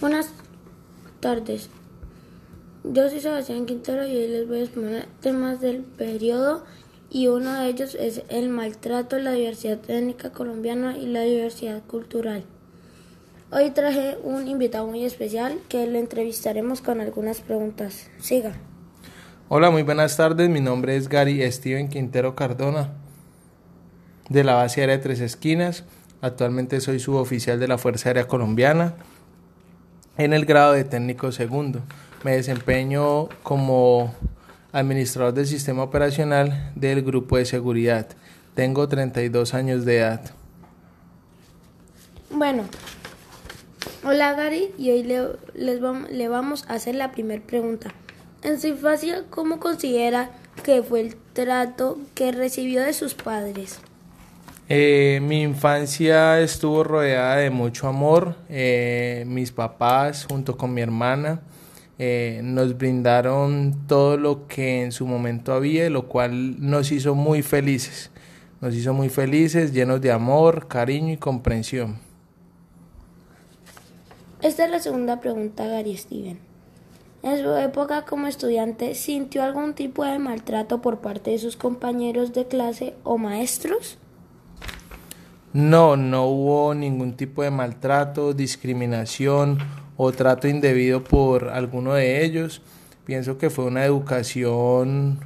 Buenas 0.00 0.32
tardes. 1.20 1.68
Yo 2.84 3.10
soy 3.10 3.20
Sebastián 3.20 3.66
Quintero 3.66 4.06
y 4.06 4.16
hoy 4.16 4.28
les 4.28 4.48
voy 4.48 4.60
a 4.60 4.62
exponer 4.62 5.06
temas 5.20 5.60
del 5.60 5.82
periodo 5.82 6.64
y 7.10 7.26
uno 7.26 7.52
de 7.52 7.68
ellos 7.68 7.94
es 8.00 8.22
el 8.30 8.48
maltrato, 8.48 9.18
la 9.18 9.32
diversidad 9.32 9.78
étnica 9.90 10.32
colombiana 10.32 10.96
y 10.96 11.04
la 11.04 11.20
diversidad 11.20 11.82
cultural. 11.86 12.44
Hoy 13.50 13.72
traje 13.72 14.16
un 14.22 14.48
invitado 14.48 14.86
muy 14.86 15.04
especial 15.04 15.60
que 15.68 15.86
le 15.86 15.98
entrevistaremos 15.98 16.80
con 16.80 17.02
algunas 17.02 17.42
preguntas. 17.42 18.08
Siga. 18.20 18.54
Hola, 19.50 19.70
muy 19.70 19.82
buenas 19.82 20.16
tardes. 20.16 20.48
Mi 20.48 20.62
nombre 20.62 20.96
es 20.96 21.10
Gary 21.10 21.42
Steven 21.52 21.88
Quintero 21.90 22.34
Cardona 22.34 22.94
de 24.30 24.44
la 24.44 24.54
base 24.54 24.80
aérea 24.80 24.96
de 24.96 25.02
Tres 25.02 25.20
Esquinas. 25.20 25.84
Actualmente 26.22 26.80
soy 26.80 27.00
suboficial 27.00 27.60
de 27.60 27.68
la 27.68 27.76
Fuerza 27.76 28.08
Aérea 28.08 28.26
Colombiana 28.26 28.94
en 30.24 30.34
el 30.34 30.44
grado 30.44 30.74
de 30.74 30.84
técnico 30.84 31.32
segundo. 31.32 31.80
Me 32.24 32.32
desempeño 32.32 33.30
como 33.42 34.14
administrador 34.70 35.32
del 35.32 35.46
sistema 35.46 35.82
operacional 35.82 36.72
del 36.74 37.02
grupo 37.02 37.38
de 37.38 37.46
seguridad. 37.46 38.06
Tengo 38.54 38.86
32 38.86 39.54
años 39.54 39.86
de 39.86 39.98
edad. 39.98 40.20
Bueno, 42.28 42.64
hola 44.04 44.34
Gary 44.34 44.72
y 44.76 44.90
hoy 44.90 45.04
le, 45.04 45.26
les 45.54 45.80
le 46.10 46.28
vamos 46.28 46.66
a 46.68 46.74
hacer 46.74 46.96
la 46.96 47.12
primera 47.12 47.42
pregunta. 47.42 47.90
En 48.42 48.60
su 48.60 48.66
infancia, 48.68 49.24
¿cómo 49.30 49.58
considera 49.58 50.30
que 50.62 50.82
fue 50.82 51.00
el 51.00 51.16
trato 51.32 51.98
que 52.14 52.30
recibió 52.30 52.82
de 52.82 52.92
sus 52.92 53.14
padres? 53.14 53.80
Eh, 54.72 55.18
mi 55.20 55.42
infancia 55.42 56.40
estuvo 56.40 56.84
rodeada 56.84 57.38
de 57.38 57.50
mucho 57.50 57.88
amor. 57.88 58.36
Eh, 58.48 59.24
mis 59.26 59.50
papás, 59.50 60.26
junto 60.30 60.56
con 60.56 60.72
mi 60.72 60.80
hermana, 60.80 61.40
eh, 61.98 62.40
nos 62.44 62.78
brindaron 62.78 63.88
todo 63.88 64.16
lo 64.16 64.46
que 64.46 64.82
en 64.82 64.92
su 64.92 65.06
momento 65.06 65.52
había, 65.52 65.90
lo 65.90 66.06
cual 66.06 66.60
nos 66.60 66.92
hizo 66.92 67.16
muy 67.16 67.42
felices. 67.42 68.12
Nos 68.60 68.76
hizo 68.76 68.94
muy 68.94 69.08
felices, 69.08 69.72
llenos 69.72 70.00
de 70.02 70.12
amor, 70.12 70.68
cariño 70.68 71.14
y 71.14 71.16
comprensión. 71.16 71.98
Esta 74.40 74.66
es 74.66 74.70
la 74.70 74.78
segunda 74.78 75.18
pregunta, 75.18 75.66
Gary 75.66 75.96
Steven. 75.96 76.38
En 77.24 77.42
su 77.42 77.56
época 77.56 78.04
como 78.04 78.28
estudiante, 78.28 78.94
¿sintió 78.94 79.42
algún 79.42 79.74
tipo 79.74 80.04
de 80.04 80.20
maltrato 80.20 80.80
por 80.80 81.00
parte 81.00 81.32
de 81.32 81.38
sus 81.38 81.56
compañeros 81.56 82.32
de 82.32 82.46
clase 82.46 82.94
o 83.02 83.18
maestros? 83.18 83.98
No, 85.52 85.96
no 85.96 86.26
hubo 86.26 86.74
ningún 86.74 87.14
tipo 87.16 87.42
de 87.42 87.50
maltrato, 87.50 88.32
discriminación 88.34 89.58
o 89.96 90.12
trato 90.12 90.46
indebido 90.46 91.02
por 91.02 91.48
alguno 91.48 91.94
de 91.94 92.24
ellos. 92.24 92.62
Pienso 93.04 93.36
que 93.36 93.50
fue 93.50 93.64
una 93.64 93.84
educación 93.84 95.18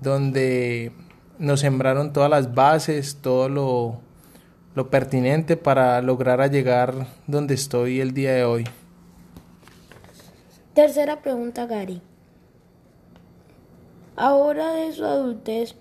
donde 0.00 0.90
nos 1.38 1.60
sembraron 1.60 2.12
todas 2.12 2.28
las 2.28 2.54
bases, 2.54 3.18
todo 3.22 3.48
lo, 3.48 4.00
lo 4.74 4.90
pertinente 4.90 5.56
para 5.56 6.02
lograr 6.02 6.50
llegar 6.50 7.06
donde 7.28 7.54
estoy 7.54 8.00
el 8.00 8.12
día 8.14 8.32
de 8.32 8.44
hoy. 8.44 8.64
Tercera 10.74 11.20
pregunta, 11.20 11.66
Gary. 11.66 12.02
Ahora 14.16 14.72
de 14.72 14.92
su 14.92 15.04
adultez, 15.04 15.74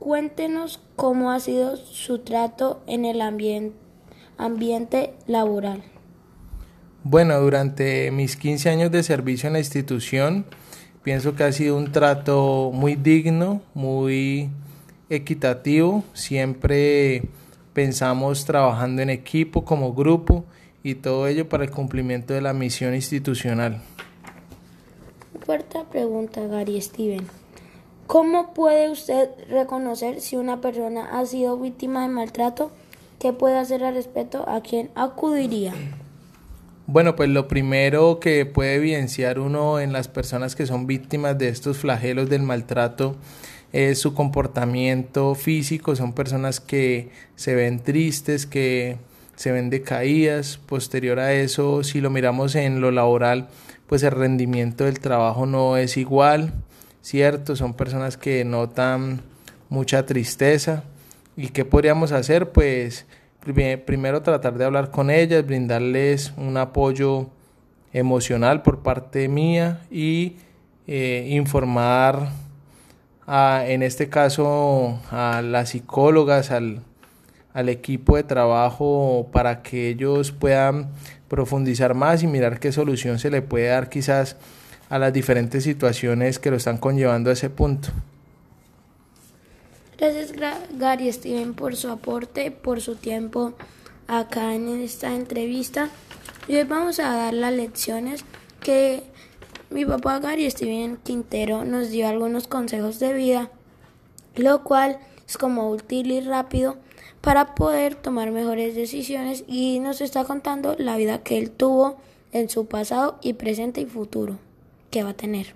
Cuéntenos 0.00 0.80
cómo 0.96 1.30
ha 1.30 1.38
sido 1.40 1.76
su 1.76 2.20
trato 2.20 2.82
en 2.86 3.04
el 3.04 3.20
ambiente 3.20 5.12
laboral. 5.26 5.84
Bueno, 7.04 7.38
durante 7.38 8.10
mis 8.10 8.36
15 8.36 8.70
años 8.70 8.90
de 8.90 9.02
servicio 9.02 9.46
en 9.46 9.52
la 9.52 9.58
institución, 9.58 10.46
pienso 11.02 11.36
que 11.36 11.44
ha 11.44 11.52
sido 11.52 11.76
un 11.76 11.92
trato 11.92 12.70
muy 12.72 12.96
digno, 12.96 13.60
muy 13.74 14.48
equitativo. 15.10 16.02
Siempre 16.14 17.24
pensamos 17.74 18.46
trabajando 18.46 19.02
en 19.02 19.10
equipo, 19.10 19.66
como 19.66 19.92
grupo, 19.92 20.46
y 20.82 20.94
todo 20.94 21.26
ello 21.26 21.46
para 21.46 21.64
el 21.64 21.70
cumplimiento 21.70 22.32
de 22.32 22.40
la 22.40 22.54
misión 22.54 22.94
institucional. 22.94 23.82
Cuarta 25.44 25.84
pregunta, 25.84 26.46
Gary 26.46 26.80
Steven. 26.80 27.39
¿Cómo 28.10 28.54
puede 28.54 28.90
usted 28.90 29.28
reconocer 29.48 30.20
si 30.20 30.34
una 30.34 30.60
persona 30.60 31.16
ha 31.16 31.24
sido 31.26 31.56
víctima 31.56 32.02
de 32.02 32.08
maltrato? 32.08 32.72
¿Qué 33.20 33.32
puede 33.32 33.56
hacer 33.56 33.84
al 33.84 33.94
respecto? 33.94 34.48
¿A 34.48 34.62
quién 34.62 34.90
acudiría? 34.96 35.72
Bueno, 36.88 37.14
pues 37.14 37.28
lo 37.28 37.46
primero 37.46 38.18
que 38.18 38.46
puede 38.46 38.74
evidenciar 38.74 39.38
uno 39.38 39.78
en 39.78 39.92
las 39.92 40.08
personas 40.08 40.56
que 40.56 40.66
son 40.66 40.88
víctimas 40.88 41.38
de 41.38 41.50
estos 41.50 41.78
flagelos 41.78 42.28
del 42.28 42.42
maltrato 42.42 43.14
es 43.72 44.00
su 44.00 44.12
comportamiento 44.12 45.36
físico. 45.36 45.94
Son 45.94 46.12
personas 46.12 46.58
que 46.58 47.10
se 47.36 47.54
ven 47.54 47.78
tristes, 47.78 48.44
que 48.44 48.96
se 49.36 49.52
ven 49.52 49.70
decaídas. 49.70 50.56
Posterior 50.56 51.20
a 51.20 51.32
eso, 51.32 51.84
si 51.84 52.00
lo 52.00 52.10
miramos 52.10 52.56
en 52.56 52.80
lo 52.80 52.90
laboral, 52.90 53.50
pues 53.86 54.02
el 54.02 54.10
rendimiento 54.10 54.82
del 54.82 54.98
trabajo 54.98 55.46
no 55.46 55.76
es 55.76 55.96
igual 55.96 56.52
¿cierto? 57.02 57.56
Son 57.56 57.74
personas 57.74 58.16
que 58.16 58.44
notan 58.44 59.20
mucha 59.68 60.06
tristeza. 60.06 60.84
¿Y 61.36 61.48
qué 61.48 61.64
podríamos 61.64 62.12
hacer? 62.12 62.50
Pues 62.50 63.06
primero 63.40 64.22
tratar 64.22 64.58
de 64.58 64.64
hablar 64.64 64.90
con 64.90 65.10
ellas, 65.10 65.46
brindarles 65.46 66.32
un 66.36 66.56
apoyo 66.56 67.28
emocional 67.92 68.62
por 68.62 68.80
parte 68.80 69.28
mía 69.28 69.80
y 69.90 70.36
eh, 70.86 71.26
informar 71.30 72.28
a, 73.26 73.64
en 73.66 73.82
este 73.82 74.08
caso 74.08 74.98
a 75.10 75.40
las 75.42 75.70
psicólogas, 75.70 76.50
al, 76.50 76.82
al 77.54 77.68
equipo 77.68 78.16
de 78.16 78.24
trabajo 78.24 79.28
para 79.32 79.62
que 79.62 79.88
ellos 79.88 80.32
puedan 80.32 80.90
profundizar 81.28 81.94
más 81.94 82.22
y 82.22 82.26
mirar 82.26 82.58
qué 82.60 82.72
solución 82.72 83.18
se 83.18 83.30
le 83.30 83.40
puede 83.40 83.68
dar 83.68 83.88
quizás 83.88 84.36
a 84.90 84.98
las 84.98 85.12
diferentes 85.12 85.64
situaciones 85.64 86.38
que 86.38 86.50
lo 86.50 86.56
están 86.56 86.76
conllevando 86.76 87.30
a 87.30 87.32
ese 87.32 87.48
punto. 87.48 87.88
Gracias 89.96 90.32
Gary 90.76 91.12
Steven 91.12 91.54
por 91.54 91.76
su 91.76 91.88
aporte, 91.88 92.50
por 92.50 92.80
su 92.80 92.96
tiempo 92.96 93.54
acá 94.08 94.54
en 94.54 94.68
esta 94.80 95.14
entrevista. 95.14 95.90
Y 96.48 96.56
hoy 96.56 96.64
vamos 96.64 96.98
a 96.98 97.14
dar 97.14 97.34
las 97.34 97.52
lecciones 97.52 98.24
que 98.60 99.04
mi 99.70 99.86
papá 99.86 100.18
Gary 100.18 100.50
Steven 100.50 100.96
Quintero 100.96 101.64
nos 101.64 101.90
dio 101.90 102.08
algunos 102.08 102.48
consejos 102.48 102.98
de 102.98 103.12
vida, 103.12 103.50
lo 104.34 104.64
cual 104.64 104.98
es 105.28 105.38
como 105.38 105.70
útil 105.70 106.10
y 106.10 106.20
rápido 106.20 106.76
para 107.20 107.54
poder 107.54 107.94
tomar 107.94 108.32
mejores 108.32 108.74
decisiones 108.74 109.44
y 109.46 109.78
nos 109.78 110.00
está 110.00 110.24
contando 110.24 110.74
la 110.78 110.96
vida 110.96 111.22
que 111.22 111.38
él 111.38 111.50
tuvo 111.50 111.98
en 112.32 112.48
su 112.48 112.66
pasado 112.66 113.18
y 113.22 113.34
presente 113.34 113.82
y 113.82 113.86
futuro 113.86 114.38
que 114.90 115.02
va 115.02 115.10
a 115.10 115.16
tener. 115.16 115.54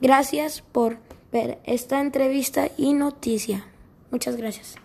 Gracias 0.00 0.60
por 0.60 0.98
ver 1.32 1.58
esta 1.64 2.00
entrevista 2.00 2.68
y 2.76 2.92
noticia. 2.92 3.66
Muchas 4.10 4.36
gracias. 4.36 4.83